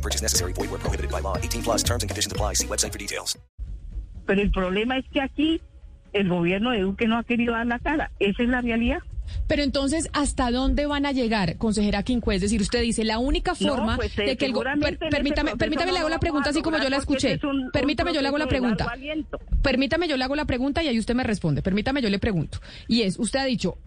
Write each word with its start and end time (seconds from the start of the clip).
No 0.00 0.02
purchase 0.02 0.22
necessary. 0.22 0.52
Void 0.54 0.70
where 0.70 0.80
prohibited 0.80 1.10
by 1.10 1.20
law. 1.20 1.36
18 1.36 1.62
plus 1.62 1.82
terms 1.84 2.02
and 2.02 2.08
conditions 2.10 2.32
apply. 2.32 2.54
See 2.54 2.66
website 2.66 2.92
for 2.92 2.98
details. 2.98 3.38
Pero 4.26 4.40
el 4.42 4.50
problema 4.50 4.96
es 4.96 5.04
que 5.12 5.20
aquí 5.20 5.60
el 6.12 6.28
gobierno 6.28 6.70
de 6.70 6.80
Duque 6.80 7.06
no 7.06 7.18
ha 7.18 7.24
querido 7.24 7.52
dar 7.52 7.66
la 7.66 7.78
cara. 7.80 8.10
Esa 8.18 8.42
es 8.42 8.48
la 8.48 8.60
realidad. 8.62 8.98
Pero 9.46 9.62
entonces, 9.62 10.08
¿hasta 10.12 10.50
dónde 10.50 10.86
van 10.86 11.04
a 11.06 11.12
llegar, 11.12 11.56
consejera 11.56 12.02
Quincué? 12.02 12.36
Es 12.36 12.40
decir, 12.40 12.60
usted 12.60 12.80
dice, 12.82 13.04
la 13.04 13.18
única 13.18 13.52
No, 13.60 13.68
forma 13.68 13.96
pues, 13.96 14.18
eh, 14.18 14.22
de 14.24 14.36
que 14.36 14.46
el 14.46 14.52
go- 14.52 14.58
seguramente 14.60 14.96
per- 14.98 15.10
permítame, 15.10 15.56
permítame 15.56 15.86
no 15.88 15.92
le 15.92 15.98
hago 16.00 16.08
la 16.08 16.18
pregunta 16.18 16.50
así 16.50 16.62
como 16.62 16.78
yo 16.78 16.88
la 16.90 16.96
escuché. 16.96 17.32
es 17.34 17.44
un- 17.44 17.64
un 17.66 17.70
permítame, 17.70 18.12
yo 18.14 18.22
le 18.22 18.28
hago 18.28 18.38
la 18.38 18.48
pregunta. 18.48 18.86
Permítame, 19.62 20.08
yo 20.08 20.16
le 20.16 20.24
hago 20.24 20.34
la 20.34 20.46
pregunta 20.46 20.82
y 20.82 20.88
ahí 20.88 20.98
usted 20.98 21.14
me 21.14 21.22
responde. 21.22 21.62
Permítame, 21.62 22.00
yo 22.02 22.08
le 22.10 22.18
pregunto. 22.18 22.58
Y 22.88 23.02
es, 23.02 23.18
usted 23.18 23.38
ha 23.40 23.44
dicho, 23.44 23.78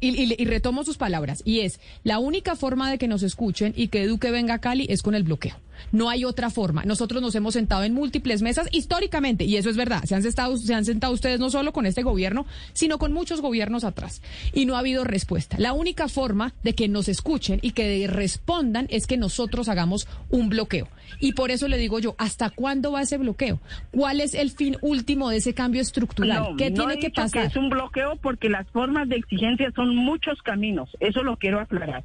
y, 0.00 0.42
y- 0.42 0.44
retomo 0.44 0.84
sus 0.84 0.96
palabras, 0.96 1.42
y 1.44 1.60
es, 1.60 1.80
la 2.04 2.18
única 2.18 2.56
forma 2.56 2.90
de 2.90 2.98
que 2.98 3.08
nos 3.08 3.22
escuchen 3.22 3.72
y 3.76 3.88
que 3.88 4.06
Duque 4.06 4.30
venga 4.30 4.54
a 4.54 4.58
Cali 4.60 4.86
es 4.88 5.02
con 5.02 5.14
el 5.14 5.22
bloqueo. 5.22 5.56
No 5.92 6.08
hay 6.10 6.24
otra 6.24 6.50
forma. 6.50 6.84
Nosotros 6.84 7.22
nos 7.22 7.34
hemos 7.34 7.54
sentado 7.54 7.84
en 7.84 7.94
múltiples 7.94 8.42
mesas 8.42 8.68
históricamente, 8.72 9.44
y 9.44 9.56
eso 9.56 9.70
es 9.70 9.76
verdad. 9.76 10.04
Se 10.04 10.14
han, 10.14 10.22
sentado, 10.22 10.56
se 10.56 10.74
han 10.74 10.84
sentado 10.84 11.12
ustedes 11.12 11.40
no 11.40 11.50
solo 11.50 11.72
con 11.72 11.86
este 11.86 12.02
gobierno, 12.02 12.46
sino 12.72 12.98
con 12.98 13.12
muchos 13.12 13.40
gobiernos 13.40 13.84
atrás. 13.84 14.22
Y 14.52 14.66
no 14.66 14.76
ha 14.76 14.80
habido 14.80 15.04
respuesta. 15.04 15.56
La 15.58 15.72
única 15.72 16.08
forma 16.08 16.52
de 16.62 16.74
que 16.74 16.88
nos 16.88 17.08
escuchen 17.08 17.58
y 17.62 17.72
que 17.72 18.06
respondan 18.08 18.86
es 18.90 19.06
que 19.06 19.16
nosotros 19.16 19.68
hagamos 19.68 20.08
un 20.30 20.48
bloqueo. 20.48 20.88
Y 21.18 21.32
por 21.32 21.50
eso 21.50 21.68
le 21.68 21.76
digo 21.76 21.98
yo, 21.98 22.14
¿hasta 22.18 22.50
cuándo 22.50 22.92
va 22.92 23.02
ese 23.02 23.18
bloqueo? 23.18 23.60
¿Cuál 23.90 24.20
es 24.20 24.34
el 24.34 24.50
fin 24.50 24.76
último 24.80 25.28
de 25.30 25.38
ese 25.38 25.54
cambio 25.54 25.82
estructural? 25.82 26.50
No, 26.50 26.56
¿Qué 26.56 26.70
no 26.70 26.86
tiene 26.86 26.94
he 26.94 26.98
que 26.98 27.10
pasar? 27.10 27.46
es 27.46 27.56
un 27.56 27.68
bloqueo 27.68 28.16
porque 28.16 28.48
las 28.48 28.68
formas 28.70 29.08
de 29.08 29.16
exigencia 29.16 29.70
son 29.74 29.94
muchos 29.96 30.40
caminos. 30.42 30.88
Eso 31.00 31.22
lo 31.22 31.36
quiero 31.36 31.60
aclarar. 31.60 32.04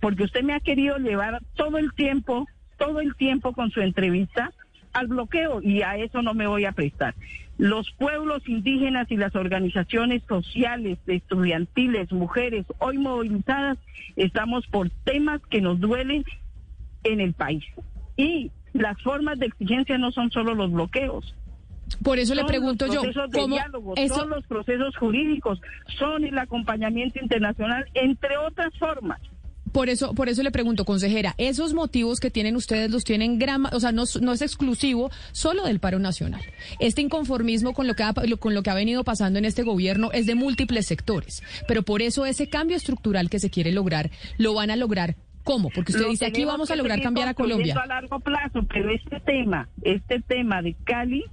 Porque 0.00 0.24
usted 0.24 0.42
me 0.42 0.54
ha 0.54 0.60
querido 0.60 0.98
llevar 0.98 1.40
todo 1.54 1.78
el 1.78 1.92
tiempo, 1.94 2.46
todo 2.78 3.00
el 3.00 3.14
tiempo 3.16 3.52
con 3.52 3.70
su 3.70 3.80
entrevista 3.80 4.52
al 4.92 5.08
bloqueo 5.08 5.60
y 5.60 5.82
a 5.82 5.96
eso 5.96 6.22
no 6.22 6.34
me 6.34 6.46
voy 6.46 6.64
a 6.64 6.72
prestar. 6.72 7.14
Los 7.58 7.90
pueblos 7.92 8.48
indígenas 8.48 9.10
y 9.10 9.16
las 9.16 9.34
organizaciones 9.36 10.22
sociales, 10.28 10.98
estudiantiles, 11.06 12.10
mujeres, 12.12 12.66
hoy 12.78 12.98
movilizadas, 12.98 13.78
estamos 14.16 14.66
por 14.66 14.90
temas 15.04 15.40
que 15.50 15.60
nos 15.60 15.78
duelen 15.80 16.24
en 17.04 17.20
el 17.20 17.32
país. 17.32 17.64
Y 18.16 18.50
las 18.72 19.00
formas 19.02 19.38
de 19.38 19.46
exigencia 19.46 19.98
no 19.98 20.10
son 20.10 20.30
solo 20.30 20.54
los 20.54 20.72
bloqueos. 20.72 21.34
Por 22.02 22.18
eso 22.18 22.34
le 22.34 22.44
pregunto 22.44 22.86
los 22.86 22.94
yo, 22.94 23.02
procesos 23.02 23.30
de 23.30 23.38
¿cómo 23.38 23.54
diálogo, 23.54 23.94
eso? 23.96 24.14
son 24.14 24.30
los 24.30 24.44
procesos 24.46 24.96
jurídicos, 24.96 25.60
son 25.98 26.24
el 26.24 26.36
acompañamiento 26.38 27.20
internacional, 27.20 27.84
entre 27.94 28.36
otras 28.38 28.76
formas. 28.78 29.20
Por 29.74 29.88
eso, 29.88 30.14
por 30.14 30.28
eso 30.28 30.44
le 30.44 30.52
pregunto, 30.52 30.84
consejera, 30.84 31.34
esos 31.36 31.74
motivos 31.74 32.20
que 32.20 32.30
tienen 32.30 32.54
ustedes 32.54 32.92
los 32.92 33.02
tienen 33.02 33.40
gran, 33.40 33.66
o 33.66 33.80
sea, 33.80 33.90
no, 33.90 34.04
no 34.20 34.32
es 34.32 34.40
exclusivo 34.40 35.10
solo 35.32 35.64
del 35.64 35.80
paro 35.80 35.98
nacional. 35.98 36.42
Este 36.78 37.02
inconformismo 37.02 37.74
con 37.74 37.88
lo 37.88 37.94
que 37.94 38.04
ha, 38.04 38.14
con 38.38 38.54
lo 38.54 38.62
que 38.62 38.70
ha 38.70 38.74
venido 38.74 39.02
pasando 39.02 39.40
en 39.40 39.44
este 39.44 39.64
gobierno 39.64 40.12
es 40.12 40.26
de 40.26 40.36
múltiples 40.36 40.86
sectores, 40.86 41.42
pero 41.66 41.82
por 41.82 42.02
eso 42.02 42.24
ese 42.24 42.48
cambio 42.48 42.76
estructural 42.76 43.28
que 43.28 43.40
se 43.40 43.50
quiere 43.50 43.72
lograr 43.72 44.12
lo 44.38 44.54
van 44.54 44.70
a 44.70 44.76
lograr. 44.76 45.16
¿Cómo? 45.42 45.70
Porque 45.70 45.90
usted 45.90 46.04
Lo 46.04 46.10
dice, 46.10 46.24
aquí 46.24 46.44
vamos 46.44 46.70
a 46.70 46.76
lograr 46.76 47.02
cambiar 47.02 47.26
a 47.26 47.34
Colombia. 47.34 47.74
a 47.74 47.86
largo 47.86 48.20
plazo, 48.20 48.62
pero 48.72 48.92
este 48.92 49.18
tema, 49.18 49.68
este 49.82 50.20
tema 50.20 50.62
de 50.62 50.76
Cali, 50.84 51.24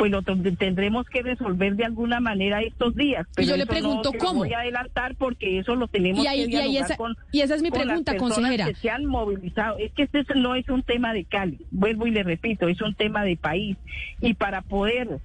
pues 0.00 0.10
lo 0.10 0.22
tendremos 0.22 1.06
que 1.10 1.20
resolver 1.20 1.76
de 1.76 1.84
alguna 1.84 2.20
manera 2.20 2.62
estos 2.62 2.94
días. 2.96 3.26
Pero 3.36 3.48
yo 3.48 3.56
le 3.58 3.66
pregunto, 3.66 4.12
no 4.14 4.18
¿cómo? 4.18 4.38
voy 4.40 4.52
a 4.54 4.60
adelantar 4.60 5.14
porque 5.16 5.58
eso 5.58 5.74
lo 5.74 5.88
tenemos 5.88 6.24
Y 6.24 6.26
ahí- 6.26 6.48
que 6.48 6.68
y 6.68 6.78
esa- 6.78 6.96
con, 6.96 7.18
y 7.32 7.42
esa 7.42 7.54
es 7.54 7.60
mi 7.60 7.68
con 7.68 7.80
las 7.80 7.86
pregunta, 7.88 8.12
personas 8.12 8.34
consejera. 8.38 8.66
que 8.68 8.74
se 8.76 8.88
han 8.88 9.04
movilizado. 9.04 9.76
Es 9.76 9.92
que 9.92 10.04
este 10.04 10.24
no 10.36 10.54
es 10.54 10.66
un 10.70 10.82
tema 10.84 11.12
de 11.12 11.26
Cali, 11.26 11.58
vuelvo 11.70 12.06
y 12.06 12.12
le 12.12 12.22
repito, 12.22 12.66
es 12.68 12.80
un 12.80 12.94
tema 12.94 13.24
de 13.24 13.36
país. 13.36 13.76
Y 14.22 14.32
para 14.32 14.62
poder, 14.62 15.18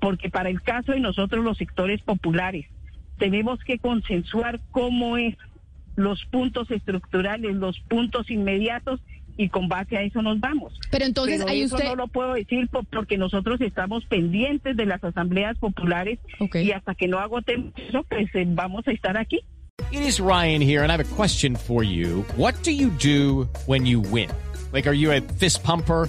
porque 0.00 0.30
para 0.30 0.48
el 0.48 0.62
caso 0.62 0.92
de 0.92 1.00
nosotros 1.00 1.42
los 1.44 1.58
sectores 1.58 2.00
populares, 2.02 2.66
tenemos 3.18 3.58
que 3.64 3.80
consensuar 3.80 4.60
cómo 4.70 5.16
es 5.16 5.34
los 5.96 6.24
puntos 6.26 6.70
estructurales, 6.70 7.56
los 7.56 7.80
puntos 7.80 8.30
inmediatos 8.30 9.00
y 9.36 9.48
con 9.48 9.68
base 9.68 9.96
a 9.96 10.02
eso 10.02 10.22
nos 10.22 10.38
vamos. 10.40 10.72
Pero 10.90 11.04
entonces 11.04 11.38
Pero 11.38 11.50
ahí 11.50 11.62
eso 11.62 11.76
usted, 11.76 11.88
no 11.88 11.96
lo 11.96 12.08
puedo 12.08 12.34
decir 12.34 12.68
po- 12.68 12.82
porque 12.84 13.16
nosotros 13.18 13.60
estamos 13.60 14.04
pendientes 14.06 14.76
de 14.76 14.86
las 14.86 15.02
asambleas 15.02 15.58
populares 15.58 16.18
Ok. 16.40 16.56
y 16.56 16.72
hasta 16.72 16.94
que 16.94 17.08
no 17.08 17.18
agotemos 17.18 17.72
eso, 17.76 18.04
pues 18.08 18.28
eh, 18.34 18.44
vamos 18.48 18.86
a 18.86 18.92
estar 18.92 19.16
aquí. 19.16 19.40
It 19.90 20.00
is 20.02 20.20
Ryan 20.20 20.60
here, 20.62 20.82
and 20.82 20.90
I 20.90 20.94
have 20.94 21.00
a 21.00 21.16
question 21.16 21.56
for 21.56 21.82
you. 21.82 22.24
What 22.36 22.54
do 22.62 22.70
you 22.70 22.90
do 22.90 23.48
when 23.66 23.84
you 23.86 24.00
win? 24.00 24.28
Like, 24.72 24.86
are 24.88 24.94
you 24.96 25.10
a 25.12 25.20
fist 25.38 25.62
pumper? 25.62 26.08